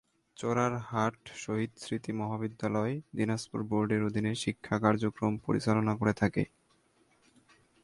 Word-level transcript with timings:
চড়ার 0.37 0.73
হাট 0.85 1.17
শহীদ 1.35 1.71
স্মৃতি 1.77 2.11
মহাবিদ্যালয় 2.13 2.93
দিনাজপুর 3.15 3.61
বোর্ড 3.63 3.89
এর 3.91 4.01
অধীনে 4.03 4.31
শিক্ষা 4.35 4.75
কার্যক্রম 4.79 5.33
পরিচালনা 5.45 5.93
করে 5.95 6.13
থাকে। 6.13 6.43